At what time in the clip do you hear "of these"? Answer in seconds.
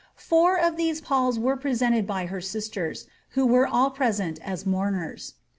0.57-0.99